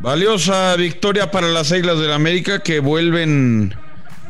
[0.00, 3.74] Valiosa victoria para las Águilas del América que vuelven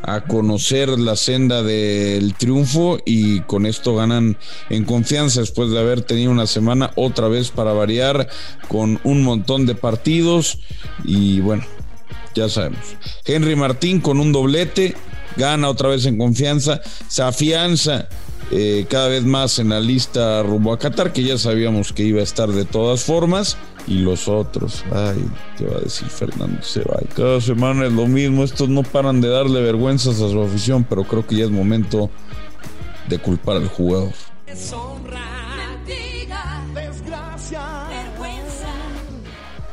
[0.02, 4.38] a conocer la senda del triunfo y con esto ganan
[4.70, 8.28] en confianza después de haber tenido una semana otra vez para variar
[8.68, 10.58] con un montón de partidos
[11.04, 11.64] y bueno,
[12.34, 12.96] ya sabemos.
[13.26, 14.94] Henry Martín con un doblete,
[15.36, 18.08] gana otra vez en confianza, se afianza
[18.50, 22.20] eh, cada vez más en la lista rumbo a Qatar, que ya sabíamos que iba
[22.20, 23.58] a estar de todas formas.
[23.88, 25.24] Y los otros, ay,
[25.56, 27.00] te va a decir Fernando se va.
[27.16, 31.04] Cada semana es lo mismo, estos no paran de darle vergüenzas a su afición, pero
[31.04, 32.10] creo que ya es momento
[33.08, 34.12] de culpar al jugador.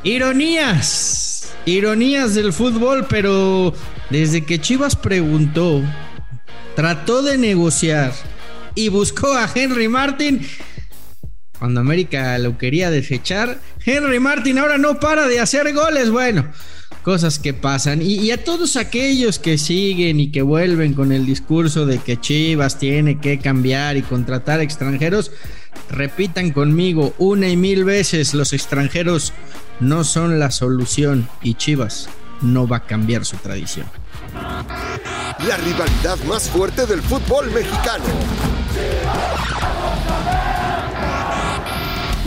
[0.02, 3.74] Ironías, ironías del fútbol, pero
[4.08, 5.82] desde que Chivas preguntó,
[6.74, 8.12] trató de negociar
[8.76, 10.46] y buscó a Henry Martin,
[11.58, 16.10] cuando América lo quería desechar, Henry Martin ahora no para de hacer goles.
[16.10, 16.46] Bueno,
[17.02, 18.02] cosas que pasan.
[18.02, 22.78] Y, a todos aquellos que siguen y que vuelven con el discurso de que Chivas
[22.78, 25.30] tiene que cambiar y contratar extranjeros,
[25.88, 29.32] repitan conmigo una y mil veces, los extranjeros
[29.80, 32.08] no son la solución y Chivas
[32.42, 33.86] no va a cambiar su tradición.
[34.34, 38.04] La rivalidad más fuerte del fútbol mexicano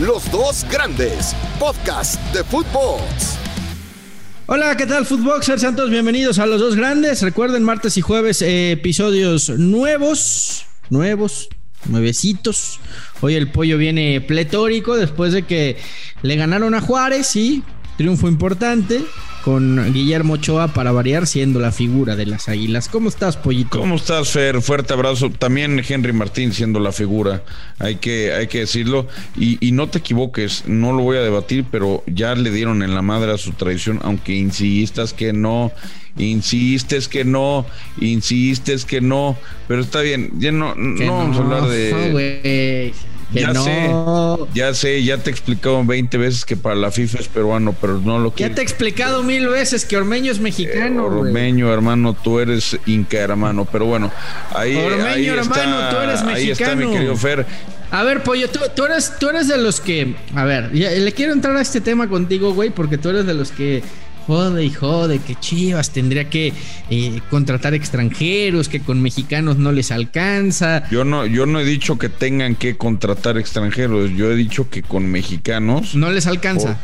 [0.00, 3.00] los dos grandes, podcast de fútbol.
[4.46, 5.60] Hola, ¿qué tal, Footboxers?
[5.60, 7.20] Sean todos bienvenidos a los dos grandes.
[7.20, 11.50] Recuerden, martes y jueves, eh, episodios nuevos, nuevos,
[11.84, 12.80] nuevecitos.
[13.20, 15.76] Hoy el pollo viene pletórico después de que
[16.22, 17.62] le ganaron a Juárez, sí,
[17.98, 19.04] triunfo importante
[19.44, 22.88] con Guillermo Ochoa para variar siendo la figura de las Águilas.
[22.88, 23.80] ¿Cómo estás, Pollito?
[23.80, 24.60] ¿Cómo estás, Fer?
[24.62, 25.30] Fuerte abrazo.
[25.30, 27.42] También Henry Martín siendo la figura,
[27.78, 29.06] hay que, hay que decirlo.
[29.36, 33.02] Y, no te equivoques, no lo voy a debatir, pero ya le dieron en la
[33.02, 35.72] madre a su tradición, aunque insistas que no,
[36.18, 37.66] insistes que no,
[38.00, 42.92] insistes que no, pero está bien, ya no, no, vamos a hablar de
[43.32, 43.90] ya sé,
[44.54, 47.98] ya sé, ya te he explicado 20 veces que para la FIFA es peruano, pero
[47.98, 48.50] no lo quiero.
[48.50, 51.04] Ya te he explicado mil veces que Ormeño es mexicano.
[51.04, 53.66] Eh, Ormeño, hermano, tú eres inca, hermano.
[53.70, 54.10] Pero bueno,
[54.54, 56.36] ahí, Ormeño, hermano, está, tú eres mexicano.
[56.36, 57.46] Ahí está mi querido Fer.
[57.92, 60.14] A ver, Pollo, tú, tú, eres, tú eres de los que.
[60.34, 63.50] A ver, le quiero entrar a este tema contigo, güey, porque tú eres de los
[63.50, 63.82] que
[64.26, 66.52] jode y jode que Chivas tendría que
[66.90, 70.88] eh, contratar extranjeros, que con mexicanos no les alcanza.
[70.90, 74.82] Yo no, yo no he dicho que tengan que contratar extranjeros, yo he dicho que
[74.82, 76.78] con mexicanos no les alcanza.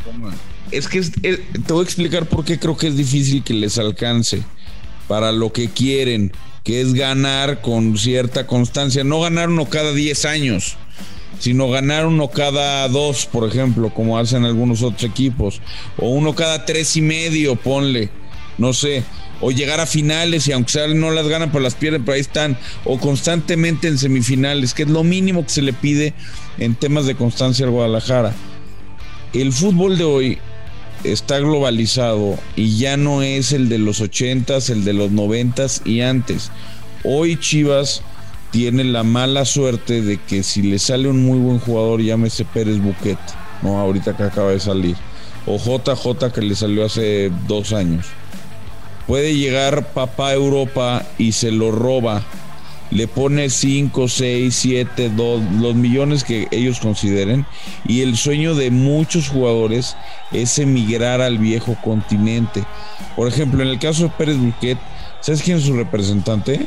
[0.71, 4.43] es que te voy a explicar por qué creo que es difícil que les alcance
[5.09, 6.33] para lo que quieren,
[6.65, 10.77] que es ganar con cierta constancia, no ganar uno cada 10 años
[11.39, 15.61] sino ganar uno cada dos, por ejemplo, como hacen algunos otros equipos,
[15.99, 18.11] o uno cada tres y medio, ponle,
[18.59, 19.05] no sé,
[19.41, 22.21] o llegar a finales y aunque sea no las ganan, pues las pierden, pero ahí
[22.21, 26.15] están, o constantemente en semifinales, que es lo mínimo que se le pide
[26.59, 28.35] en temas de constancia al Guadalajara.
[29.33, 30.39] El fútbol de hoy
[31.05, 36.01] está globalizado y ya no es el de los ochentas, el de los noventas y
[36.01, 36.51] antes.
[37.05, 38.03] Hoy Chivas
[38.56, 42.78] tiene la mala suerte de que si le sale un muy buen jugador, llámese Pérez
[42.78, 43.19] Buquet,
[43.61, 44.97] no ahorita que acaba de salir,
[45.44, 48.06] o JJ que le salió hace dos años.
[49.06, 52.25] Puede llegar papá Europa y se lo roba,
[52.91, 57.45] le pone 5, 6, 7, 2, los millones que ellos consideren,
[57.87, 59.99] y el sueño de muchos jugadores
[60.33, 62.65] es emigrar al viejo continente.
[63.16, 64.78] Por ejemplo, en el caso de Pérez Buquet,
[65.21, 66.66] ¿sabes quién es su representante?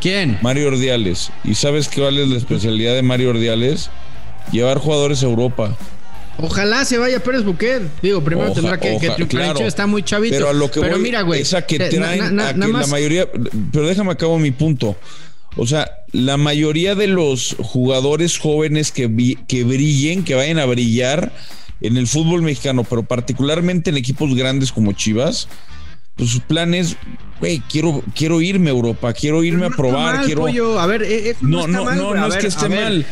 [0.00, 0.38] ¿Quién?
[0.42, 1.30] Mario Ordiales.
[1.44, 3.90] ¿Y sabes qué vale la especialidad de Mario Ordiales?
[4.52, 5.76] Llevar jugadores a Europa.
[6.38, 7.82] Ojalá se vaya Pérez Buquet.
[8.00, 10.36] Digo, primero tendrá que, que está muy chavito.
[10.36, 11.42] Pero a lo que mira, güey.
[11.42, 13.28] Esa que traen a que la mayoría.
[13.72, 14.96] Pero déjame acabo mi punto.
[15.56, 21.32] O sea, la mayoría de los jugadores jóvenes que, que brillen, que vayan a brillar
[21.80, 25.48] en el fútbol mexicano, pero particularmente en equipos grandes como Chivas,
[26.16, 26.96] pues su plan es
[27.40, 30.78] güey, quiero, quiero irme a Europa, quiero irme a probar, quiero.
[30.78, 33.06] A ver, e, no, no, no, no, es que esté mal,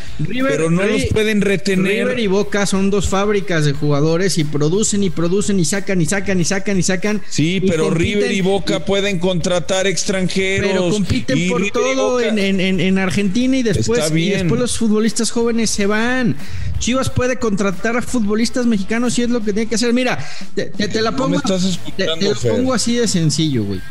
[0.47, 2.07] pero no los pueden retener.
[2.07, 6.05] River y Boca son dos fábricas de jugadores y producen y producen y sacan y
[6.05, 7.21] sacan y sacan y sacan.
[7.29, 10.69] Sí, pero River y Boca pueden contratar extranjeros.
[10.69, 15.71] Pero compiten por todo en, en, en, Argentina y después, y después los futbolistas jóvenes
[15.71, 16.35] se van.
[16.77, 19.91] Chivas puede contratar a futbolistas mexicanos y es lo que tiene que hacer.
[19.91, 20.23] Mira,
[20.53, 23.81] te, la pongo, te, te pongo así de sencillo, güey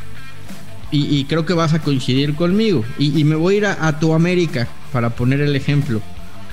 [0.90, 2.84] y, creo que vas a coincidir conmigo.
[2.98, 6.00] Y, me voy a ir a, tu América para poner el ejemplo.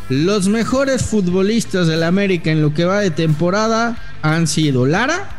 [0.10, 5.30] Los mejores futbolistas de la América en lo que va de temporada han sido Lara,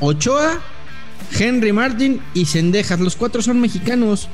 [0.00, 0.60] Ochoa,
[1.38, 3.00] Henry Martin y Sendejas.
[3.00, 4.28] Los cuatro son mexicanos.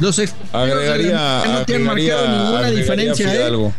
[0.00, 0.20] Los
[0.52, 3.26] agregaría, no tienen marcado ninguna diferencia.
[3.26, 3.36] ¿eh?
[3.36, 3.72] Fidalgo.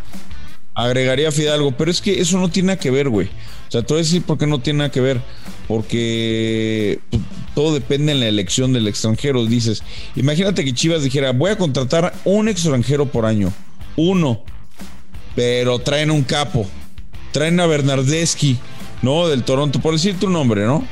[0.73, 3.27] Agregaría Fidalgo, pero es que eso no tiene nada que ver, güey.
[3.67, 5.21] O sea, te voy a decir por qué no tiene nada que ver.
[5.67, 7.21] Porque pues,
[7.59, 9.45] todo depende en la elección del extranjero.
[9.45, 9.83] Dices,
[10.15, 13.51] imagínate que Chivas dijera, voy a contratar un extranjero por año.
[13.97, 14.43] Uno.
[15.35, 16.65] Pero traen un capo.
[17.33, 18.57] Traen a Bernardeschi,
[19.01, 19.27] ¿no?
[19.27, 20.87] Del Toronto, por decir tu nombre, ¿no?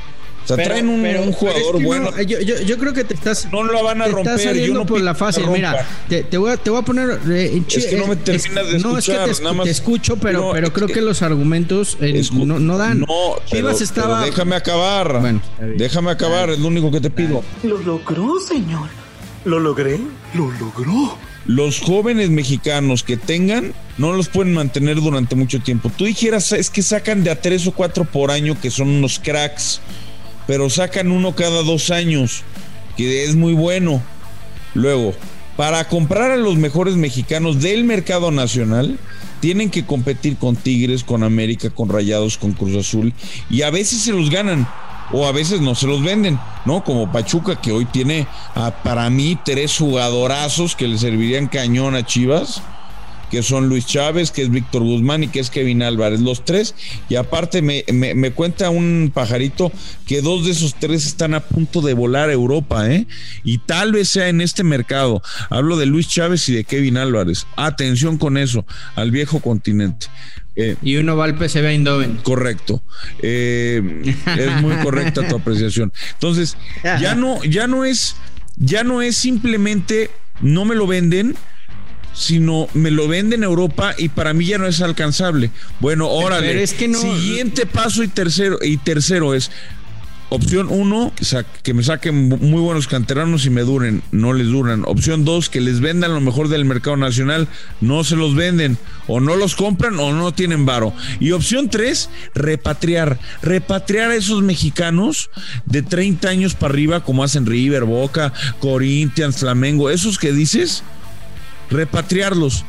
[0.50, 2.10] O sea, traen un, jugador bueno.
[2.22, 3.48] yo, creo que te estás.
[3.52, 4.38] No lo van a romper.
[4.38, 5.46] saliendo por la fase.
[5.46, 7.20] Mira, te, voy a, te voy a poner.
[7.28, 8.92] Eh, es que no me terminas de escuchar.
[8.92, 12.22] No, es que te, nada más, te escucho, pero, pero creo que los argumentos eh,
[12.32, 13.00] no, no, dan.
[13.00, 13.06] No,
[13.44, 14.24] Chivas estaba.
[14.24, 15.20] déjame acabar.
[15.20, 15.42] Bueno,
[15.76, 17.42] déjame acabar, es lo único que te pido.
[17.62, 18.88] Lo logró, señor.
[19.44, 20.00] ¿Lo logré?
[20.34, 21.18] Lo logró.
[21.46, 25.90] Los jóvenes mexicanos que tengan no los pueden mantener durante mucho tiempo.
[25.94, 29.18] Tú dijeras, es que sacan de a tres o cuatro por año que son unos
[29.18, 29.80] cracks
[30.48, 32.42] pero sacan uno cada dos años,
[32.96, 34.02] que es muy bueno.
[34.72, 35.12] Luego,
[35.58, 38.98] para comprar a los mejores mexicanos del mercado nacional,
[39.40, 43.12] tienen que competir con Tigres, con América, con Rayados, con Cruz Azul,
[43.50, 44.66] y a veces se los ganan.
[45.10, 46.84] O a veces no se los venden, ¿no?
[46.84, 48.26] Como Pachuca, que hoy tiene
[48.84, 52.62] para mí tres jugadorazos que le servirían cañón a Chivas
[53.30, 56.74] que son Luis Chávez, que es Víctor Guzmán y que es Kevin Álvarez, los tres.
[57.08, 59.72] Y aparte me, me, cuenta un pajarito
[60.06, 63.06] que dos de esos tres están a punto de volar a Europa, ¿eh?
[63.44, 65.22] Y tal vez sea en este mercado.
[65.50, 67.46] Hablo de Luis Chávez y de Kevin Álvarez.
[67.56, 68.64] Atención con eso,
[68.94, 70.06] al viejo continente.
[70.56, 72.16] Eh, y uno va al PCB Eindhoven.
[72.22, 72.82] Correcto.
[73.22, 74.02] Eh,
[74.36, 75.92] es muy correcta tu apreciación.
[76.14, 78.16] Entonces, ya no, ya no es,
[78.56, 80.10] ya no es simplemente
[80.40, 81.36] no me lo venden,
[82.18, 85.52] sino me lo venden en Europa y para mí ya no es alcanzable.
[85.78, 86.62] Bueno, órale.
[86.62, 89.50] es que Siguiente paso y tercero, y tercero es
[90.30, 91.10] Opción uno,
[91.62, 94.82] que me saquen muy buenos canteranos y me duren, no les duran.
[94.84, 97.48] Opción dos, que les vendan lo mejor del mercado nacional,
[97.80, 98.76] no se los venden,
[99.06, 100.92] o no los compran o no tienen varo.
[101.18, 103.18] Y opción tres, repatriar.
[103.40, 105.30] Repatriar a esos mexicanos
[105.64, 110.82] de 30 años para arriba, como hacen River, Boca, Corinthians, Flamengo, esos que dices,
[111.70, 112.64] repatriarlos.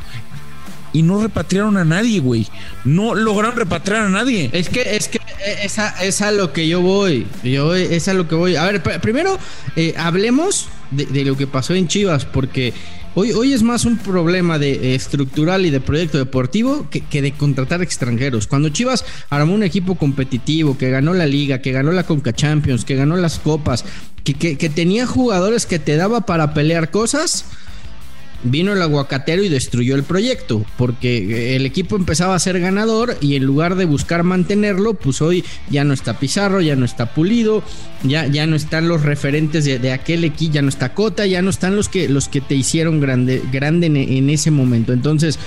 [0.92, 2.48] Y no repatriaron a nadie, güey.
[2.84, 4.50] No lograron repatriar a nadie.
[4.54, 5.20] Es que, es que
[5.64, 7.28] esa es a lo que yo voy.
[7.44, 8.56] Yo es a lo que voy.
[8.56, 9.38] A ver, primero
[9.76, 12.74] eh, hablemos de, lo que pasó en Chivas, porque
[13.14, 17.84] hoy, hoy es más un problema de estructural y de proyecto deportivo que, de contratar
[17.84, 18.48] extranjeros.
[18.48, 22.84] Cuando Chivas armó un equipo competitivo, que ganó la liga, que ganó la Conca Champions,
[22.84, 23.86] que ganó las copas,
[24.24, 27.46] que, que tenía jugadores que te daba para pelear cosas
[28.44, 33.36] vino el aguacatero y destruyó el proyecto, porque el equipo empezaba a ser ganador y
[33.36, 37.64] en lugar de buscar mantenerlo, pues hoy ya no está Pizarro, ya no está Pulido,
[38.04, 41.50] ya, ya no están los referentes de, aquel equipo, ya no está Cota, ya no
[41.50, 44.94] están los que, los que te hicieron grande, grande en ese momento.
[44.94, 45.40] Entonces,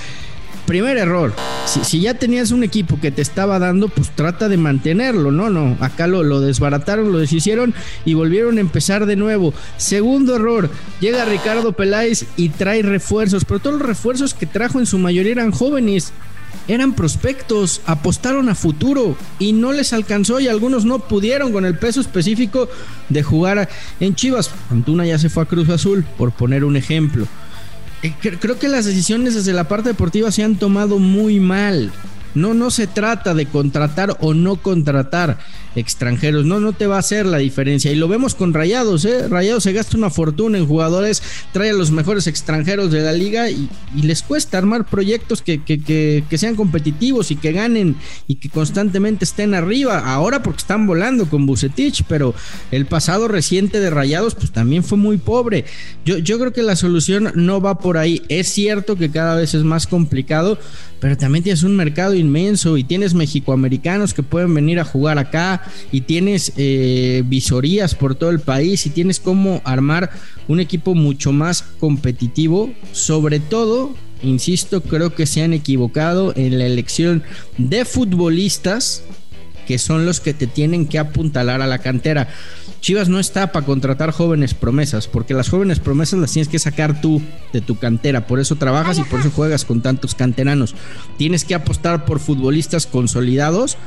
[0.67, 1.33] primer error.
[1.67, 5.31] Si, ya tenías un equipo que te estaba dando, pues trata de mantenerlo.
[5.31, 5.77] No, no.
[5.81, 7.75] Acá lo, lo desbarataron, lo deshicieron
[8.05, 9.55] y volvieron a empezar de nuevo.
[9.77, 10.71] Segundo error.
[11.01, 13.45] Llega Ricardo Peláez y trae refuerzos.
[13.45, 16.13] Pero todos los refuerzos que trajo en su mayoría eran jóvenes.
[16.69, 21.77] Eran prospectos, apostaron a futuro y no les alcanzó y algunos no pudieron con el
[21.77, 22.69] peso específico
[23.09, 24.51] de jugar en Chivas.
[24.71, 27.27] Antuna ya se fue a Cruz Azul, por poner un ejemplo.
[28.03, 31.93] Eh, creo que las decisiones desde la parte deportiva se han tomado muy mal.
[32.35, 35.39] No, no se trata de contratar o no contratar
[35.77, 36.45] extranjeros.
[36.45, 37.93] No, no te va a hacer la diferencia.
[37.93, 39.29] Y lo vemos con Rayados, ¿eh?
[39.29, 41.23] Rayados se gasta una fortuna en jugadores,
[41.53, 43.69] trae a los mejores extranjeros de la liga y,
[44.03, 47.97] les cuesta armar proyectos que, que, sean competitivos y que ganen
[48.27, 49.99] y que constantemente estén arriba.
[49.99, 52.35] Ahora porque están volando con Bucetich, pero
[52.71, 55.65] el pasado reciente de Rayados pues también fue muy pobre.
[56.05, 58.23] Yo, yo creo que la solución no va por ahí.
[58.29, 60.59] Es cierto que cada vez es más complicado,
[61.01, 65.63] pero también tienes un mercado inmenso y tienes mexicoamericanos que pueden venir a jugar acá
[65.91, 70.11] y tienes eh, visorías por todo el país y tienes cómo armar
[70.49, 76.67] un equipo mucho más competitivo, sobre todo insisto, creo que se han equivocado en la
[76.67, 77.25] elección
[77.59, 79.03] de futbolistas
[79.67, 82.29] que son los que te tienen que apuntalar a la cantera.
[82.83, 87.01] Chivas no está para contratar jóvenes promesas, porque las jóvenes promesas las tienes que sacar
[87.01, 87.23] tú
[87.53, 90.75] de tu cantera, por eso trabajas y por eso juegas con tantos canteranos.
[91.17, 93.79] Tienes que apostar por futbolistas consolidados,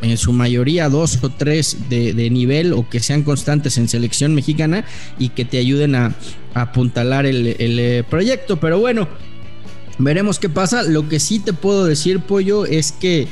[0.00, 4.84] en su mayoría dos o tres de, nivel o que sean constantes en selección mexicana
[5.18, 6.14] y que te ayuden a,
[6.54, 8.60] apuntalar el, el eh, proyecto.
[8.60, 9.08] Pero bueno,
[9.98, 10.84] veremos qué pasa.
[10.84, 13.26] Lo que sí te puedo decir, Pollo, es que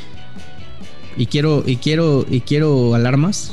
[1.17, 3.52] y quiero, y quiero, y quiero alarmas.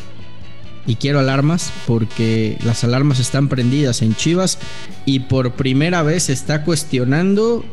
[0.88, 4.60] Y quiero alarmas porque las alarmas están prendidas en Chivas
[5.06, 7.65] y por primera vez se está cuestionando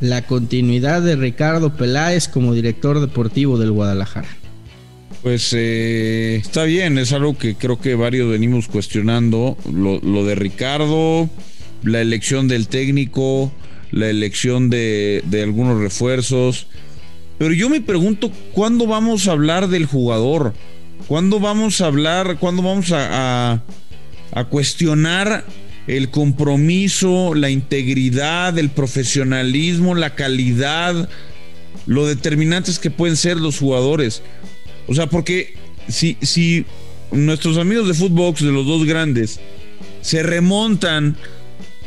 [0.00, 4.28] la continuidad de Ricardo Peláez como director deportivo del Guadalajara.
[5.22, 9.56] Pues eh, está bien, es algo que creo que varios venimos cuestionando.
[9.72, 11.28] Lo, de Ricardo,
[11.82, 13.50] la elección del técnico,
[13.90, 16.68] la elección de, algunos refuerzos.
[17.38, 20.54] Pero yo me pregunto, ¿cuándo vamos a hablar del jugador?
[21.08, 23.62] ¿Cuándo vamos a hablar, cuándo vamos a,
[24.32, 25.44] a cuestionar
[25.86, 31.08] el compromiso, la integridad, el profesionalismo, la calidad,
[31.86, 34.22] lo determinantes que pueden ser los jugadores?
[34.88, 35.54] O sea, porque
[35.88, 36.64] si, si
[37.10, 39.40] nuestros amigos de Footbox, de los dos grandes,
[40.00, 41.16] se remontan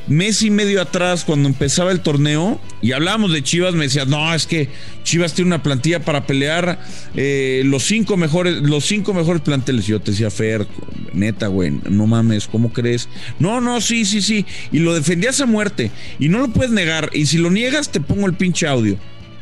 [0.10, 4.34] mes y medio atrás cuando empezaba el torneo y hablábamos de Chivas, me decías, no,
[4.34, 4.70] es que
[5.04, 6.80] Chivas tiene una plantilla para pelear
[7.16, 9.88] eh, los cinco mejores, los cinco mejores planteles.
[9.88, 10.68] Y yo te decía, Fer,
[11.14, 13.08] neta, güey, no mames, ¿cómo crees?
[13.40, 14.46] No, no, sí, sí, sí.
[14.72, 17.12] Y lo defendías a muerte y no lo puedes negar.
[17.14, 18.98] Y si lo niegas, te pongo el pinche audio.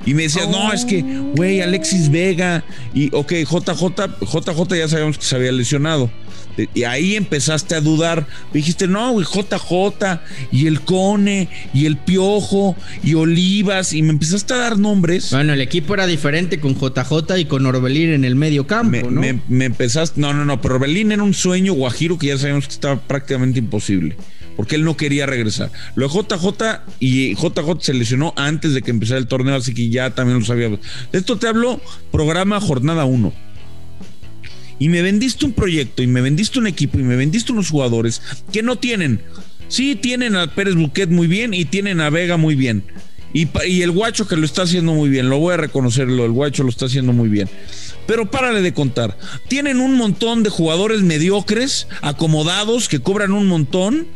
[0.06, 1.02] Y me decías, no, es que,
[1.36, 2.64] güey, Alexis Vega.
[2.94, 3.86] Y, ok, JJ,
[4.22, 6.10] JJ ya sabíamos que se había lesionado.
[6.74, 8.26] Y ahí empezaste a dudar.
[8.54, 10.20] Dijiste, no, güey, JJ,
[10.52, 15.32] y el Cone, y el Piojo, y Olivas, y me empezaste a dar nombres.
[15.32, 19.22] Bueno, el equipo era diferente con JJ y con Orbelín en el medio campo, ¿no?
[19.22, 22.68] Me, me empezaste, no, no, no, pero Orbelín era un sueño guajiro que ya sabíamos
[22.68, 24.16] que estaba prácticamente imposible
[24.58, 25.72] porque él no quería regresar.
[25.96, 29.88] Lo de JJ y JJ se lesionó antes de que empezara el torneo, así que
[29.90, 30.80] ya también lo sabíamos.
[31.12, 31.80] De esto te hablo,
[32.12, 33.32] programa jornada 1.
[34.80, 38.22] Y me vendiste un proyecto, y me vendiste un equipo, y me vendiste unos jugadores
[38.52, 39.22] que no tienen.
[39.70, 42.84] Sí, tienen a Pérez Buquet muy bien y tienen a Vega muy bien.
[43.34, 46.32] Y, y, el guacho que lo está haciendo muy bien, lo voy a reconocerlo, el
[46.32, 47.48] guacho lo está haciendo muy bien.
[48.08, 49.18] Pero párale de contar.
[49.50, 54.08] Tienen un montón de jugadores mediocres, acomodados, que cobran un montón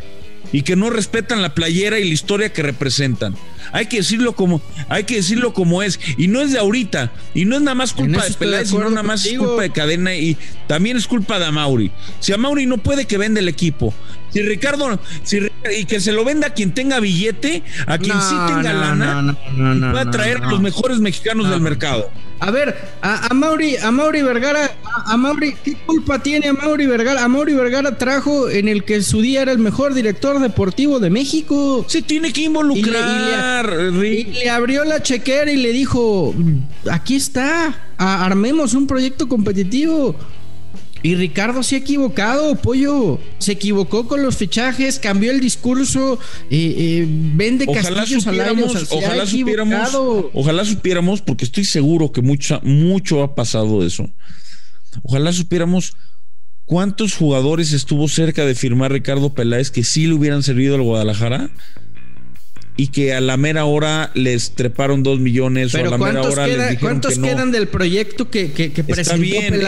[0.51, 3.35] y que no respetan la playera y la historia que representan.
[3.71, 5.99] Hay que decirlo como, hay que decirlo como es.
[6.17, 7.11] Y no es de ahorita.
[7.33, 10.15] Y no es nada más culpa de Peláez, sino nada más es culpa de cadena.
[10.15, 11.91] Y también es culpa de Amauri.
[12.19, 13.93] Si Amauri no puede que venda el equipo.
[14.31, 15.39] Si Ricardo, si,
[15.77, 19.79] y que se lo venda a quien tenga billete, a quien sí tenga lana, y
[19.79, 22.09] pueda traer a los mejores mexicanos del mercado.
[22.41, 24.71] A ver, a, a, Mauri, a Mauri Vergara,
[25.05, 27.23] a, Mauri, ¿qué culpa tiene a Mauri Vergara?
[27.23, 31.11] A Mauri Vergara trajo en el que su día era el mejor director deportivo de
[31.11, 31.85] México.
[31.87, 33.69] Se tiene que involucrar.
[33.93, 36.33] Y le, abrió la chequera y le dijo,
[36.91, 40.15] aquí está, armemos un proyecto competitivo.
[41.03, 43.19] Y Ricardo se ha equivocado, pollo.
[43.39, 50.29] Se equivocó con los fichajes, cambió el discurso, eh, eh, vende ojalá supiéramos, ojalá supiéramos,
[50.33, 54.09] ojalá supiéramos, porque estoy seguro que mucho, mucho ha pasado eso.
[55.03, 55.93] Ojalá supiéramos
[56.65, 61.49] cuántos jugadores estuvo cerca de firmar Ricardo Peláez que sí le hubieran servido al Guadalajara
[62.77, 66.21] y que a la mera hora les treparon dos millones Pero o a la mera
[66.21, 67.27] hora les dijeron ¿cuántos que no.
[67.27, 69.59] quedan del proyecto que, que, que Está bien,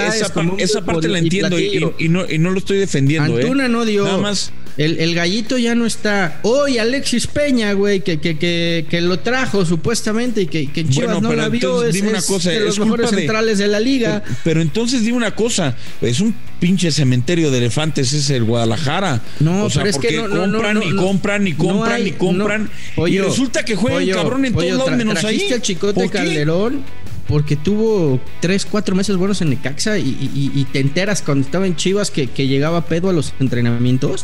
[0.57, 3.35] esa, parte la entiendo y, no, y no lo estoy defendiendo.
[3.35, 3.69] Antuna ¿eh?
[3.69, 4.05] no dio.
[4.05, 4.51] Nada más.
[4.77, 6.39] El, el, gallito ya no está.
[6.41, 11.21] Hoy Alexis Peña, güey, que, que, que, que, lo trajo supuestamente y que, que Chivas
[11.21, 11.83] no la vio.
[11.83, 14.23] Es, una cosa, de los mejores centrales de la liga.
[14.23, 15.75] Pero, pero, entonces dime una cosa.
[16.01, 16.33] Es un
[16.63, 19.21] pinche cementerio de elefantes, es el Guadalajara.
[19.41, 22.69] No, o sea, pero es que no, compran, no, y compran y compran y compran.
[23.05, 25.51] y resulta que juega el cabrón en todos lados menos ahí.
[25.51, 26.81] al Chicote Calderón
[27.27, 31.67] porque tuvo tres, cuatro meses buenos en Necaxa y, y, y, te enteras cuando estaba
[31.67, 34.23] en Chivas que, que llegaba pedo a los entrenamientos.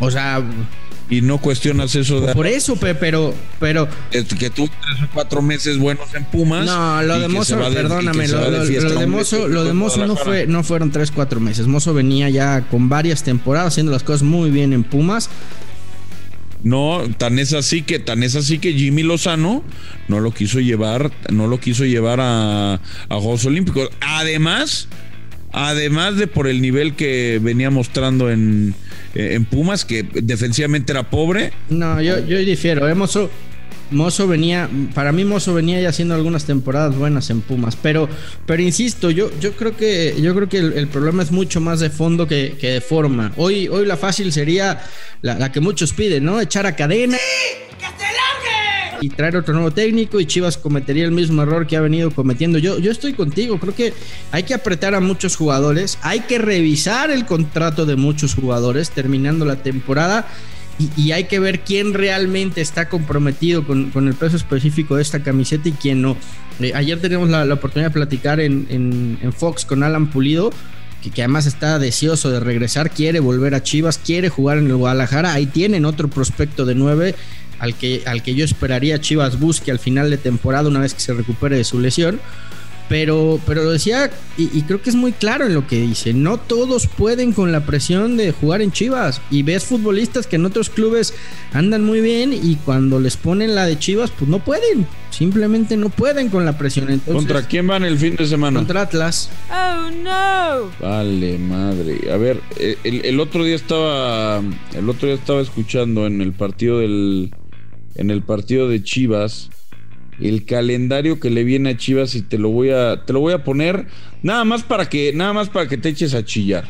[0.00, 0.42] O sea.
[1.10, 2.34] Y no cuestionas eso de.
[2.34, 3.34] Por eso, pero.
[3.58, 6.66] pero que tuvo tres o cuatro meses buenos en Pumas.
[6.66, 8.28] No, lo de Mozo, perdóname.
[8.28, 11.66] Lo, lo, de Mozo, lo de Mozo no, fue, no fueron tres, cuatro meses.
[11.66, 15.30] Mozo venía ya con varias temporadas haciendo las cosas muy bien en Pumas.
[16.62, 19.62] No, tan es así que, tan es así que Jimmy Lozano
[20.08, 23.90] no lo quiso llevar, no lo quiso llevar a, a Juegos Olímpicos.
[24.00, 24.88] Además,
[25.52, 28.74] además de por el nivel que venía mostrando en,
[29.14, 31.52] en Pumas, que defensivamente era pobre.
[31.68, 32.88] No, yo, yo difiero.
[32.88, 32.94] ¿eh?
[32.94, 33.30] Mozo,
[33.90, 38.08] Mozo venía, para mí Mozo venía ya haciendo algunas temporadas buenas en Pumas, pero,
[38.46, 41.90] pero insisto, yo, yo creo que, yo creo que el, problema es mucho más de
[41.90, 43.32] fondo que, que, de forma.
[43.36, 44.82] Hoy, hoy la fácil sería
[45.22, 46.40] la, la, que muchos piden, ¿no?
[46.40, 47.16] Echar a cadena.
[47.16, 47.76] ¡Sí!
[47.78, 48.67] ¡Que se largue!
[49.00, 52.58] Y traer otro nuevo técnico y Chivas cometería el mismo error que ha venido cometiendo.
[52.58, 53.94] Yo, yo estoy contigo, creo que
[54.32, 59.44] hay que apretar a muchos jugadores, hay que revisar el contrato de muchos jugadores terminando
[59.44, 60.26] la temporada
[60.96, 65.68] y, hay que ver quién realmente está comprometido con, el peso específico de esta camiseta
[65.68, 66.16] y quién no.
[66.60, 70.52] Eh, ayer teníamos la, oportunidad de platicar en, Fox con Alan Pulido,
[71.02, 74.76] que, que, además está deseoso de regresar, quiere volver a Chivas, quiere jugar en el
[74.76, 75.32] Guadalajara.
[75.32, 77.16] Ahí tienen otro prospecto de nueve
[77.58, 81.00] al que, al que yo esperaría Chivas busque al final de temporada una vez que
[81.00, 82.20] se recupere de su lesión.
[82.88, 86.38] Pero, pero lo decía, y, creo que es muy claro en lo que dice, no
[86.38, 89.20] todos pueden con la presión de jugar en Chivas.
[89.30, 91.12] Y ves futbolistas que en otros clubes
[91.52, 94.86] andan muy bien y cuando les ponen la de Chivas, pues no pueden.
[95.10, 97.00] Simplemente no pueden con la presión.
[97.04, 98.60] ¿Contra quién van el fin de semana?
[98.60, 99.28] Contra Atlas.
[99.50, 100.70] Oh, no.
[100.80, 102.10] Vale, madre.
[102.10, 104.40] A ver, eh, el, el otro día estaba,
[104.74, 107.32] el otro día estaba escuchando en el partido del,
[107.98, 109.50] en el partido de Chivas
[110.20, 113.32] el calendario que le viene a Chivas y te lo voy a te lo voy
[113.32, 113.86] a poner
[114.22, 116.64] nada más para que nada más para que te eches a chillar.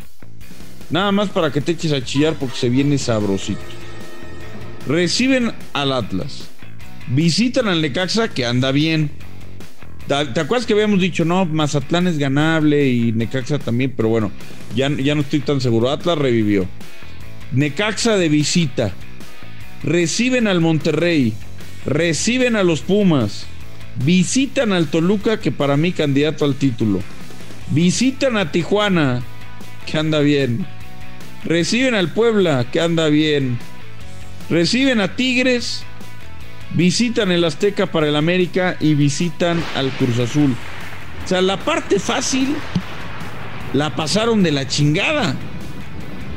[0.90, 3.60] Nada más para que te eches a chillar porque se viene sabrosito.
[4.86, 6.48] Reciben al Atlas.
[7.08, 9.10] Visitan al Necaxa que anda bien.
[10.06, 13.92] ¿Te acuerdas que habíamos dicho, no, Mazatlán es ganable y Necaxa también?
[13.94, 14.32] Pero bueno,
[14.74, 15.90] ya, ya no estoy tan seguro.
[15.90, 16.66] Atlas revivió.
[17.52, 18.94] Necaxa de visita.
[19.82, 21.34] Reciben al Monterrey
[21.88, 23.46] reciben a los Pumas,
[24.04, 27.00] visitan al Toluca, que para mí candidato al título,
[27.70, 29.22] visitan a Tijuana,
[29.86, 30.66] que anda bien,
[31.44, 33.58] reciben al Puebla, que anda bien,
[34.50, 35.82] reciben a Tigres,
[36.74, 40.54] visitan el Azteca para el América y visitan al Cruz Azul.
[41.24, 42.54] O sea, la parte fácil
[43.72, 45.34] la pasaron de la chingada.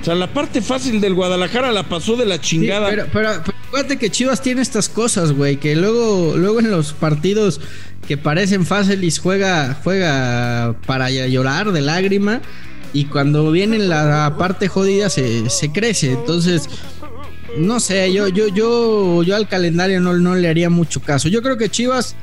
[0.01, 2.89] O sea, la parte fácil del Guadalajara la pasó de la chingada.
[2.89, 3.29] pero, pero,
[3.72, 7.62] Acuérdate que Chivas tiene estas cosas, güey, que luego, luego en los partidos
[8.05, 12.41] que parecen fáciles juega, juega para llorar de lágrima
[12.91, 16.12] y cuando viene la parte jodida se, crece.
[16.12, 16.67] Entonces,
[17.58, 21.29] no sé, yo, yo, yo, yo al calendario no, no le haría mucho caso.
[21.29, 22.17] Yo creo que Chivas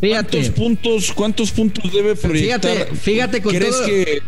[0.00, 0.38] Fíjate.
[0.38, 2.60] ¿Cuántos puntos, cuántos puntos debe proyectar?
[2.60, 4.22] Fíjate, fíjate con todo, que,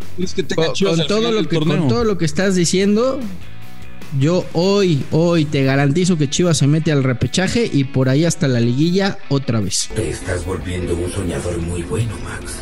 [0.55, 3.19] con, todo lo que, con todo lo que estás diciendo,
[4.17, 8.47] yo hoy, hoy te garantizo que Chivas se mete al repechaje y por ahí hasta
[8.47, 9.89] la liguilla otra vez.
[9.93, 12.55] Te estás volviendo un soñador muy bueno, Max.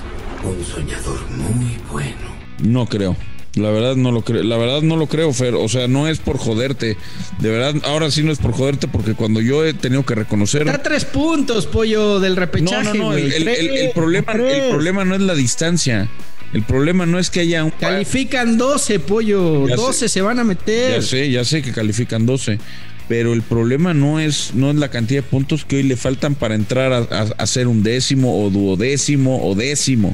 [0.43, 2.37] Un soñador muy bueno.
[2.61, 3.15] No creo.
[3.57, 5.55] La verdad no lo creo, la verdad no lo creo, Fer.
[5.55, 6.97] O sea, no es por joderte.
[7.39, 10.67] De verdad, ahora sí no es por joderte, porque cuando yo he tenido que reconocer.
[10.67, 12.83] Está tres puntos, pollo, del repechaje.
[12.83, 13.17] No, no, no.
[13.17, 16.09] el, problema, el problema no es la distancia.
[16.53, 17.71] El problema no es que haya un.
[17.71, 19.67] Califican 12, pollo.
[19.67, 21.01] 12 se van a meter.
[21.01, 22.59] Ya sé, ya sé que califican 12.
[23.07, 26.35] Pero el problema no es, no es la cantidad de puntos que hoy le faltan
[26.35, 30.13] para entrar a, a, ser un décimo o duodécimo o décimo.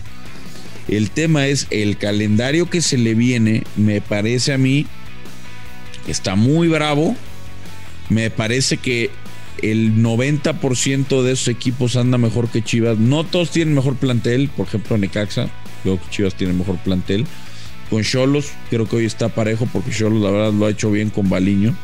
[0.87, 4.85] El tema es el calendario que se le viene, me parece a mí,
[6.07, 7.15] está muy bravo.
[8.09, 9.09] Me parece que
[9.61, 12.97] el 90% de esos equipos anda mejor que Chivas.
[12.97, 15.49] No todos tienen mejor plantel, por ejemplo Necaxa
[15.83, 17.25] Creo que Chivas tiene mejor plantel.
[17.89, 21.09] Con Cholos, creo que hoy está parejo porque Cholos la verdad lo ha hecho bien
[21.09, 21.75] con Baliño.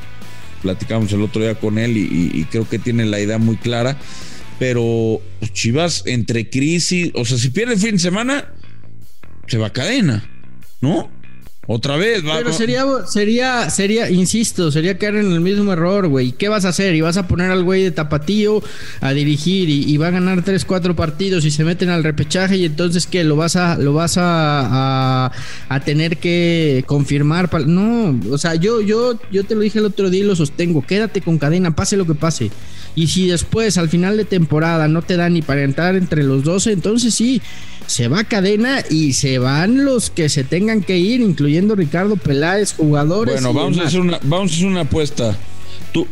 [0.61, 3.97] Platicamos el otro día con él y, creo que tiene la idea muy clara.
[4.57, 8.45] Pero pues, Chivas entre crisis, o sea, si pierde el fin de semana,
[9.49, 10.23] se va a cadena,
[10.81, 11.09] ¿no?
[11.71, 12.37] Otra vez, va.
[12.37, 16.31] Pero sería, sería, sería, insisto, sería caer en el mismo error, güey.
[16.31, 16.95] ¿Qué vas a hacer?
[16.95, 18.63] ¿Y vas a poner al güey de tapatío
[19.01, 22.65] a dirigir y, va a ganar 3, 4 partidos y se meten al repechaje y
[22.65, 23.23] entonces qué?
[23.23, 25.31] ¿Lo vas a, lo vas a,
[25.69, 27.51] a, tener que confirmar?
[27.67, 30.81] No, o sea, yo, yo, yo te lo dije el otro día y lo sostengo.
[30.81, 32.49] Quédate con cadena, pase lo que pase.
[32.95, 36.43] Y si después, al final de temporada, no te da ni para entrar entre los
[36.43, 37.41] 12, entonces sí
[37.89, 42.73] se va cadena y se van los que se tengan que ir, incluyendo Ricardo Peláez,
[42.73, 43.35] jugadores.
[43.35, 45.35] Bueno, vamos a, hacer una, vamos a hacer una apuesta.
[45.91, 46.07] Tú,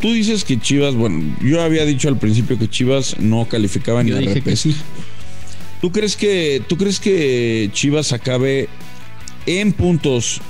[0.00, 4.12] tú dices que Chivas, bueno, yo había dicho al principio que Chivas no calificaba ni
[4.12, 4.74] a dije que sí.
[5.80, 8.68] ¿Tú crees que, ¿Tú crees que Chivas acabe
[9.46, 10.40] en puntos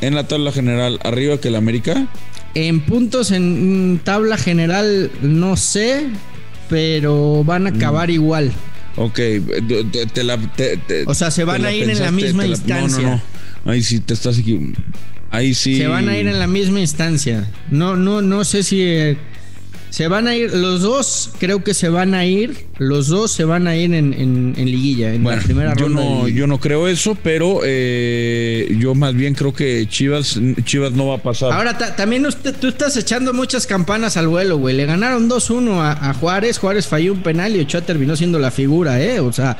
[0.00, 2.06] en la tabla general arriba que el América?
[2.54, 6.06] En puntos en tabla general no sé,
[6.68, 8.12] pero van a acabar mm.
[8.12, 8.52] igual.
[8.96, 9.18] Ok,
[10.12, 10.38] te, la.
[11.06, 13.02] o sea, se van a ir en la misma instancia.
[13.02, 13.22] No, no,
[13.64, 13.72] no.
[13.72, 14.74] Ahí sí te estás aquí.
[15.30, 15.78] Ahí sí.
[15.78, 17.48] Se van a ir en la misma instancia.
[17.70, 18.82] No, no, no sé si.
[18.82, 19.16] Eh,
[19.92, 23.44] se van a ir, los dos creo que se van a ir, los dos se
[23.44, 26.02] van a ir en, liguilla, en la primera yo ronda.
[26.02, 31.08] No, yo no creo eso, pero eh, yo más bien creo que Chivas, Chivas no
[31.08, 31.52] va a pasar.
[31.52, 32.26] Ahora, también
[32.58, 34.74] tú estás echando muchas campanas al vuelo, güey.
[34.74, 38.98] Le ganaron 2-1 a, Juárez, Juárez falló un penal y Ochoa terminó siendo la figura,
[38.98, 39.20] ¿eh?
[39.20, 39.58] O sea,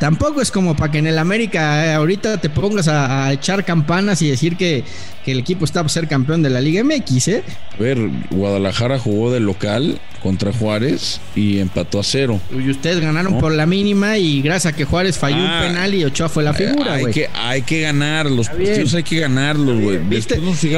[0.00, 4.20] tampoco es como para que en el América eh, ahorita te pongas a, echar campanas
[4.22, 4.82] y decir que,
[5.24, 7.42] que el equipo está para ser campeón de la Liga MX, ¿eh?
[7.78, 7.98] A ver,
[8.30, 12.40] Guadalajara jugó de lo local contra Juárez y empató a cero.
[12.52, 15.94] Y ustedes ganaron por la mínima y gracias a que Juárez falló un Ah, penal
[15.94, 17.14] y Ochoa fue la figura, hay güey.
[17.14, 19.98] que, hay que ganar, los partidos hay que ganarlos, güey.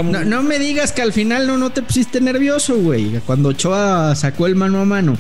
[0.04, 3.20] No, no me digas que al final no, no te pusiste nervioso, güey.
[3.26, 5.16] Cuando Ochoa sacó el mano a mano.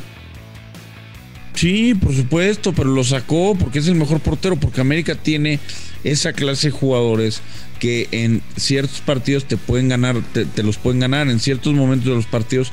[1.62, 5.60] Sí, por supuesto, pero lo sacó porque es el mejor portero, porque América tiene
[6.02, 7.40] esa clase de jugadores
[7.78, 12.08] que en ciertos partidos te pueden ganar, te, te los pueden ganar, en ciertos momentos
[12.08, 12.72] de los partidos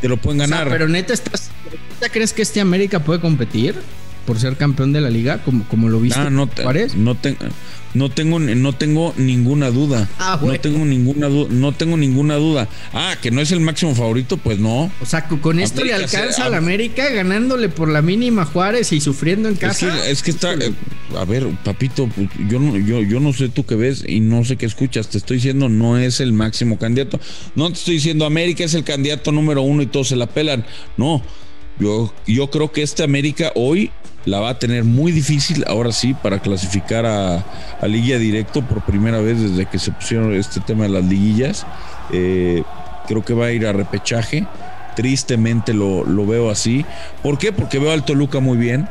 [0.00, 0.72] te lo pueden O sea, ganar.
[0.72, 1.50] pero neta, estás,
[1.94, 3.74] ¿neta crees que este América puede competir
[4.28, 5.42] por ser campeón de la liga?
[5.42, 6.94] Como, como lo viste Ah, no, te- Juárez.
[6.94, 7.34] no, te-
[7.94, 10.06] no tengo no tengo ninguna duda.
[10.18, 12.68] Ah, no tengo ninguna duda, no tengo ninguna duda.
[12.92, 14.92] Ah, que no es el máximo favorito, pues no.
[15.00, 18.92] O sea, con- esto le América alcanza al Am- América ganándole por la mínima Juárez
[18.92, 19.90] y sufriendo en Es casa.
[20.02, 20.74] que, es que está, eh,
[21.16, 24.44] a ver, papito, pues, yo no, yo, yo no sé tú qué ves y no
[24.44, 25.08] sé qué escuchas.
[25.08, 27.18] Te estoy diciendo, no es el máximo candidato.
[27.54, 30.66] No te estoy diciendo, América es el candidato número uno y todos se la pelan.
[30.98, 31.22] No,
[31.80, 33.90] yo, yo creo que este América hoy
[34.28, 37.44] la va a tener muy difícil, ahora sí, para clasificar a,
[37.80, 41.66] a liguilla directo por primera vez desde que se pusieron este tema de las liguillas.
[42.12, 42.62] Eh,
[43.06, 44.46] creo que va a ir a repechaje.
[44.96, 46.84] Tristemente lo, lo veo así.
[47.22, 47.52] ¿Por qué?
[47.52, 48.88] Porque veo al Toluca muy bien.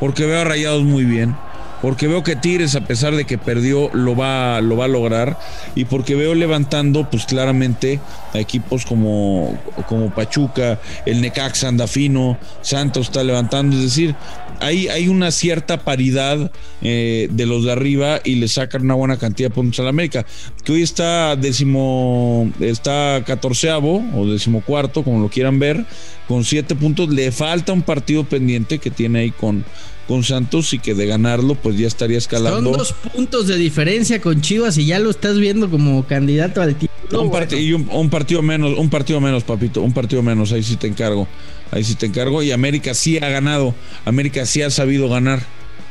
[0.00, 1.36] Porque veo a Rayados muy bien.
[1.82, 5.38] Porque veo que Tigres, a pesar de que perdió, lo va, lo va a lograr.
[5.74, 8.00] Y porque veo levantando, pues claramente,
[8.34, 13.76] a equipos como, como Pachuca, el Necaxa anda fino, Santos está levantando.
[13.76, 14.14] Es decir,
[14.60, 19.16] hay, hay una cierta paridad eh, de los de arriba y le sacan una buena
[19.16, 20.26] cantidad de puntos a la América.
[20.62, 25.86] Que hoy está décimo, está catorceavo o decimocuarto, como lo quieran ver,
[26.28, 27.08] con siete puntos.
[27.08, 29.64] Le falta un partido pendiente que tiene ahí con,
[30.10, 32.72] con Santos y que de ganarlo, pues ya estaría Son escalando.
[32.72, 37.22] dos puntos de diferencia con Chivas y ya lo estás viendo como candidato al título.
[37.22, 37.56] un, bueno.
[37.56, 40.88] y un, un partido menos, un partido menos, papito, un partido menos, ahí sí te
[40.88, 41.28] encargo,
[41.70, 42.42] ahí sí te encargo.
[42.42, 43.72] Y América sí ha ganado,
[44.04, 45.44] América sí ha sabido ganar,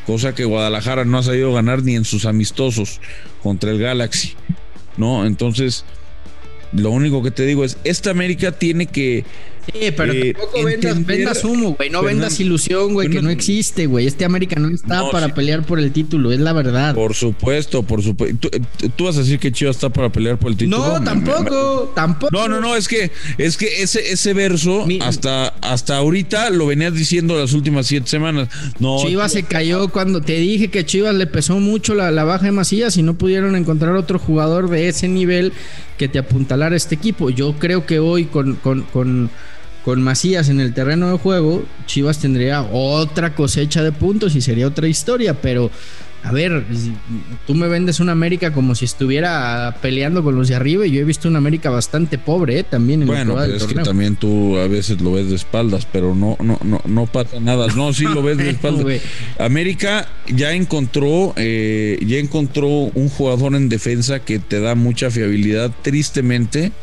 [0.05, 2.99] cosa que Guadalajara no ha sabido ganar ni en sus amistosos
[3.41, 4.34] contra el Galaxy,
[4.97, 5.25] ¿no?
[5.25, 5.86] Entonces,
[6.73, 9.23] lo único que te digo es, esta América tiene que...
[9.65, 11.89] Sí, pero eh, tampoco vendas, entender- vendas humo, güey.
[11.89, 14.08] No Fernando- vendas ilusión, güey, que no existe, güey.
[14.08, 15.32] Este América no está No, para sí.
[15.36, 16.95] pelear por el título, es la verdad.
[16.95, 18.50] Por supuesto, por supuesto.
[18.50, 20.78] ¿Tú, tú vas a decir que Chivas está para pelear por el título?
[20.78, 22.30] no, Me- me- tampoco, tampoco.
[22.36, 26.65] No, no, no, es que, es que ese, ese verso Mi- hasta, hasta ahorita lo
[26.67, 28.50] venías diciendo las últimas siete semanas.
[28.80, 32.45] No, Chivas se cayó cuando te dije que Chivas le pesó mucho la, la baja
[32.45, 35.54] de Macías y no pudieron encontrar otro jugador de ese nivel
[35.98, 37.30] que te apuntalara este equipo.
[37.30, 39.30] Yo creo que hoy con, con, con,
[39.84, 44.68] con Macías en el terreno de juego, Chivas tendría otra cosecha de puntos y sería
[44.68, 45.72] otra historia, pero
[46.22, 46.65] a ver,
[47.48, 51.00] tú me vendes una América como si estuviera peleando con los de arriba y yo
[51.00, 52.63] he visto una América bastante pobre ¿eh?
[52.63, 56.13] también en Bueno, pero es que también tú a veces lo ves de espaldas, pero
[56.15, 57.68] no, no, no, no pasa nada.
[57.68, 59.02] No, sí lo ves de espaldas.
[59.39, 65.72] América ya encontró, eh, ya encontró un jugador en defensa que te da mucha fiabilidad.
[65.82, 66.74] Tristemente,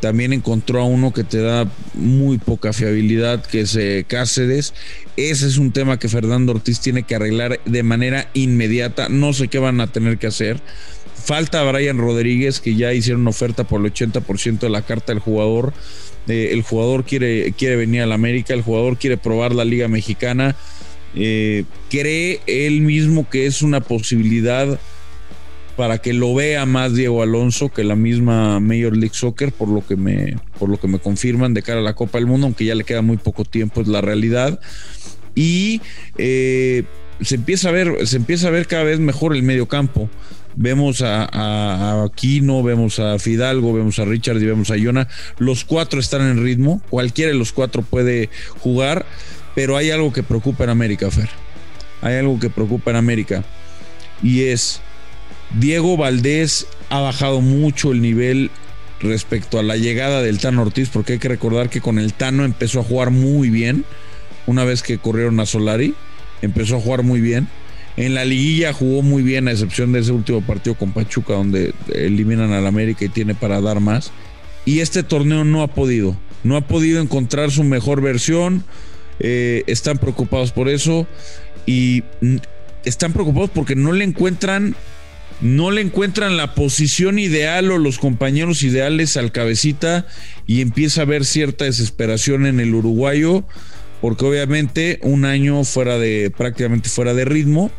[0.00, 4.74] también encontró a uno que te da muy poca fiabilidad, que es eh, Cáceres.
[5.16, 9.08] Ese es un tema que Fernando Ortiz tiene que arreglar de manera inmediata.
[9.08, 10.60] No sé qué van a tener que hacer.
[11.14, 15.74] Falta Brian Rodríguez, que ya hicieron oferta por el 80% de la carta del jugador.
[16.28, 19.88] Eh, el jugador quiere, quiere venir a la América, el jugador quiere probar la Liga
[19.88, 20.56] Mexicana.
[21.14, 24.78] Eh, cree él mismo que es una posibilidad
[25.80, 29.80] para que lo vea más Diego Alonso que la misma Major League Soccer, por lo
[29.80, 32.66] que me, por lo que me confirman de cara a la Copa del Mundo, aunque
[32.66, 34.60] ya le queda muy poco tiempo, es la realidad.
[35.34, 35.80] Y
[36.18, 36.82] eh,
[37.22, 40.10] se empieza a ver, se empieza a ver cada vez mejor el medio campo.
[40.54, 45.08] Vemos a, a, Aquino, vemos a Fidalgo, vemos a Richard y vemos a Iona.
[45.38, 46.82] Los cuatro están en ritmo.
[46.90, 49.06] Cualquiera de los cuatro puede jugar.
[49.54, 51.30] Pero hay algo que preocupa en América, Fer.
[52.02, 53.44] Hay algo que preocupa en América.
[54.22, 54.82] Y es
[55.58, 58.50] Diego Valdés ha bajado mucho el nivel
[59.00, 62.44] respecto a la llegada del Tano Ortiz, porque hay que recordar que con el Tano
[62.44, 63.84] empezó a jugar muy bien.
[64.46, 65.94] Una vez que corrieron a Solari,
[66.42, 67.48] empezó a jugar muy bien.
[67.96, 71.74] En la liguilla jugó muy bien, a excepción de ese último partido con Pachuca, donde
[71.94, 74.12] eliminan al América y tiene para dar más.
[74.64, 76.16] Y este torneo no ha podido.
[76.44, 78.64] No ha podido encontrar su mejor versión.
[79.18, 81.06] Eh, están preocupados por eso.
[81.66, 82.04] Y
[82.84, 84.76] están preocupados porque no le encuentran
[85.40, 90.06] no le encuentran la posición ideal o los compañeros ideales al cabecita
[90.46, 93.44] y empieza a haber cierta desesperación en el uruguayo
[94.00, 97.70] porque obviamente un año fuera de prácticamente fuera de ritmo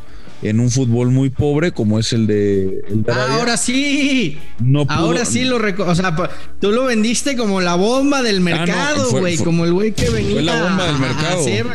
[0.43, 2.81] en un fútbol muy pobre como es el de...
[2.89, 3.35] El de Arabia.
[3.35, 4.39] Ahora sí.
[4.59, 6.15] No pudo- Ahora sí lo O sea,
[6.59, 9.35] tú lo vendiste como la bomba del mercado, Ah, fue- güey.
[9.37, 11.41] fue- como el güey que venía la bomba del a mercado.
[11.41, 11.65] hacer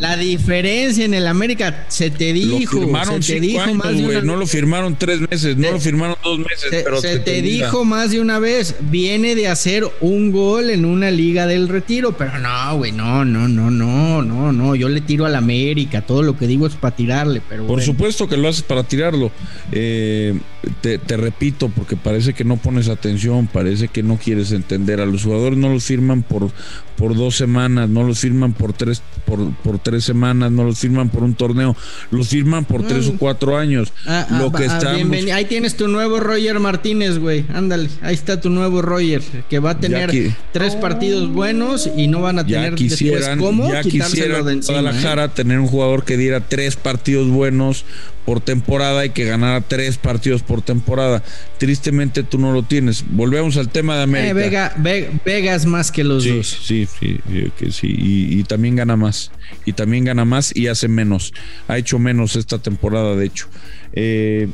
[0.00, 1.84] la diferencia en el América.
[1.88, 2.78] Se te Lo dijo.
[2.80, 5.72] firmaron se te dijo años, más de una No lo firmaron tres meses, no Se-
[5.72, 9.48] lo firmaron dos meses, Se, pero se te dijo más de una vez, viene de
[9.48, 14.22] hacer un gol en una liga del retiro, pero no, güey, no, no, no, no,
[14.22, 17.62] no, no, yo le tiro al América, todo lo que digo es para tirarle, pero
[17.66, 17.84] Por bueno.
[17.84, 19.30] supuesto que lo haces para tirarlo.
[19.72, 20.38] Eh,
[20.80, 25.00] te, te repito, porque parece que no pones atención, parece que no quieres entender.
[25.00, 26.50] A los jugadores no los firman por,
[26.96, 31.08] por dos semanas, no los firman por tres, por, por tres semanas, no los firman
[31.08, 31.74] por un torneo,
[32.10, 33.92] los firman por tres o cuatro años.
[34.06, 37.44] Ah, ah, lo que ah, estamos- Ahí tienes tu nuevo Roger Martínez, güey.
[37.52, 42.06] Ándale, ahí está tu nuevo Roger, que va a tener qui- tres partidos buenos y
[42.06, 44.78] no van a ya tener después cómo ya quitárselo de encima.
[44.78, 44.82] ¿eh?
[44.82, 47.84] Guadalajara tener un jugador que diera tres partidos buenos
[48.26, 51.22] por temporada y que ganara tres partidos por temporada.
[51.58, 53.04] Tristemente tú no lo tienes.
[53.10, 54.04] Volvemos al tema de ¿eh?
[54.04, 54.30] América.
[54.30, 56.46] Eh, Vega, Ve- Vegas más que los Sí, dos.
[56.62, 57.88] sí, sí, sí, que sí.
[57.88, 59.30] Y, y también gana más.
[59.64, 61.32] Y también gana más y hace menos.
[61.66, 63.46] Ha hecho menos esta temporada, de hecho.
[63.94, 64.46] Eh,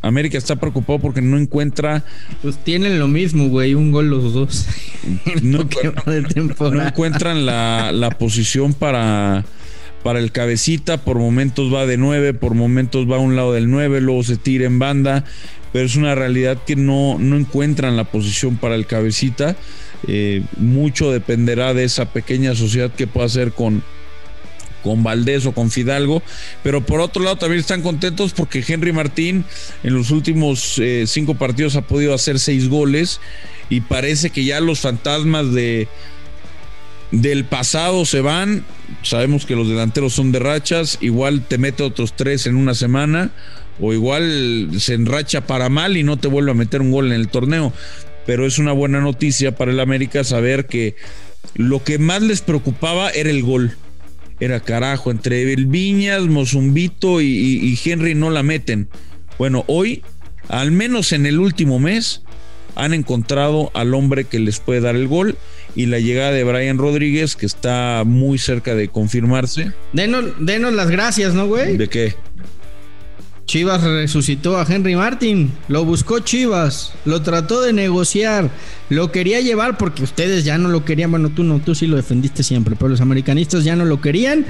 [0.00, 2.04] América está preocupado porque no encuentra,
[2.40, 4.66] Pues tienen lo mismo, güey, un gol los dos.
[5.42, 6.88] no, no temporada.
[6.88, 9.44] encuentran la, la posición para,
[10.02, 10.96] para el cabecita.
[10.96, 14.38] Por momentos va de 9, por momentos va a un lado del 9, luego se
[14.38, 15.26] tira en banda.
[15.74, 19.54] Pero es una realidad que no, no encuentran la posición para el cabecita.
[20.08, 23.82] Eh, mucho dependerá de esa pequeña sociedad que pueda hacer con,
[24.82, 26.22] con Valdés o con Fidalgo.
[26.62, 29.44] Pero por otro lado también están contentos porque Henry Martín
[29.82, 33.20] en los últimos eh, cinco partidos ha podido hacer seis goles
[33.68, 35.88] y parece que ya los fantasmas de
[37.12, 38.64] del pasado se van.
[39.02, 40.98] Sabemos que los delanteros son de rachas.
[41.00, 43.30] Igual te mete otros tres en una semana.
[43.80, 47.12] O igual se enracha para mal y no te vuelve a meter un gol en
[47.12, 47.72] el torneo.
[48.26, 50.96] Pero es una buena noticia para el América saber que
[51.54, 53.76] lo que más les preocupaba era el gol.
[54.42, 58.88] Era carajo, entre el Viñas, Mozumbito y, y- y Henry no la meten.
[59.38, 60.02] Bueno, hoy,
[60.48, 62.22] al menos en el último mes,
[62.74, 65.36] han encontrado al hombre que les puede dar el gol
[65.76, 69.70] y la llegada de Brian Rodríguez, que está muy cerca de confirmarse.
[69.92, 71.76] Denos, denos las gracias, ¿no, güey?
[71.76, 72.14] ¿De qué?
[73.46, 78.50] Chivas resucitó a Henry Martin, lo buscó Chivas, lo trató de negociar,
[78.88, 81.96] lo quería llevar porque ustedes ya no lo querían, bueno, tú no, tú sí lo
[81.96, 84.46] defendiste siempre, pero los americanistas ya no lo querían.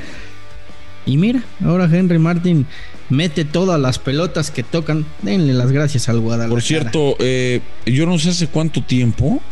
[1.04, 2.66] Y mira, ahora Henry Martin
[3.08, 5.04] mete todas las pelotas que tocan.
[5.22, 6.54] Denle las gracias al Guadalajara.
[6.54, 9.42] Por cierto, eh, yo no sé hace cuánto tiempo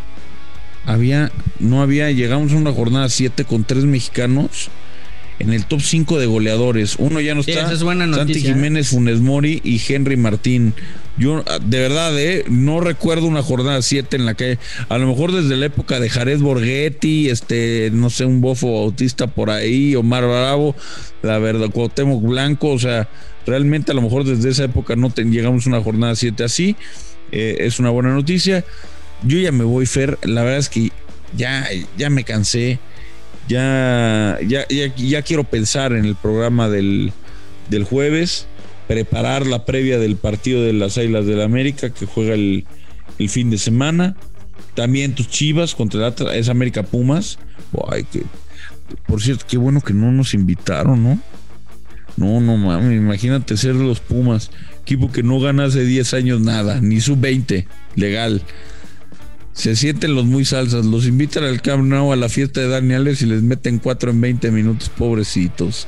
[0.86, 4.70] había, no había, llegamos a una jornada 7 con tres mexicanos
[5.40, 6.94] en el top 5 de goleadores.
[6.98, 7.64] Uno ya no Sí, está.
[7.64, 8.54] esa es buena Santi noticia, ¿eh?
[8.54, 10.72] Jiménez, Funes Mori y Henry Martín.
[11.18, 15.06] Yo, ah, de verdad, eh, no recuerdo una jornada 7 en la que, a lo
[15.08, 19.96] mejor desde la época de Jared Borghetti, este, no sé, un bofo bautista por ahí,
[19.96, 20.74] Omar Bravo,
[21.22, 23.08] la verdad, Cuauhtémoc Blanco, o sea,
[23.46, 26.76] realmente a lo mejor desde esa época no te- llegamos a una jornada 7 así.
[27.32, 28.64] Eh, es una buena noticia.
[29.22, 30.18] Yo ya me voy, Fer.
[30.22, 30.90] La verdad es que
[31.36, 31.66] ya,
[31.98, 32.78] ya me cansé.
[33.50, 37.12] Ya, ya, ya, quiero pensar en el programa del,
[37.68, 38.46] del jueves,
[38.86, 42.64] preparar la previa del partido de las Águilas del América que juega el,
[43.18, 44.14] el fin de semana.
[44.74, 47.40] También tus chivas contra Atlas, es América Pumas.
[49.08, 51.18] Por cierto, qué bueno que no nos invitaron, ¿no?
[52.16, 56.80] No, no mames, imagínate ser los Pumas, equipo que no gana hace 10 años nada,
[56.80, 58.42] ni sub-20, legal.
[59.52, 62.94] Se sienten los muy salsas, los invitan al Camp Nou a la fiesta de Dani
[62.94, 65.86] Alves y les meten 4 en 20 minutos, pobrecitos.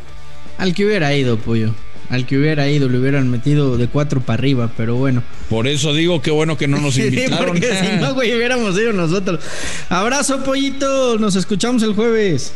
[0.58, 1.74] Al que hubiera ido, pollo.
[2.10, 5.22] Al que hubiera ido, le hubieran metido de cuatro para arriba, pero bueno.
[5.48, 7.46] Por eso digo qué bueno que no nos Sí, invitaron.
[7.46, 9.40] porque si no, güey, hubiéramos ido nosotros.
[9.88, 11.18] Abrazo, pollito.
[11.18, 12.52] Nos escuchamos el jueves.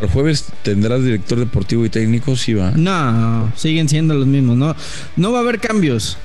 [0.00, 2.72] El jueves tendrás director deportivo y técnico, sí va.
[2.72, 4.56] No, siguen siendo los mismos.
[4.56, 4.74] No,
[5.16, 6.18] no va a haber cambios.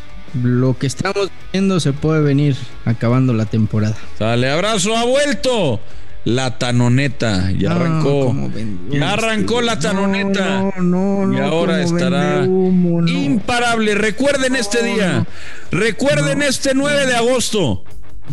[0.44, 3.96] Lo que estamos viendo se puede venir acabando la temporada.
[4.18, 5.80] Sale, abrazo, ha vuelto.
[6.26, 8.36] La tanoneta, ya No, arrancó.
[8.92, 10.60] Ya arrancó la tanoneta.
[10.60, 13.96] No, no, no, y ahora estará humo, imparable.
[13.96, 15.26] Recuerden este día.
[15.72, 17.84] Recuerden este 9 de agosto.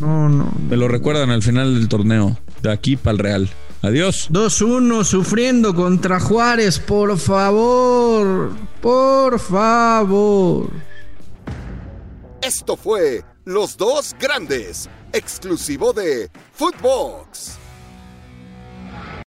[0.00, 0.52] No, no.
[0.68, 2.36] Me lo recuerdan al final del torneo.
[2.60, 3.50] De aquí para el Real.
[3.82, 4.28] Adiós.
[4.30, 8.50] 2-1 sufriendo contra Juárez, por favor.
[8.80, 10.70] Por favor.
[12.46, 17.55] Esto fue Los Dos Grandes, exclusivo de Footbox.